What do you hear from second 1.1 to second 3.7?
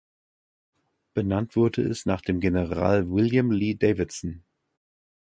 Benannt wurde es nach dem General William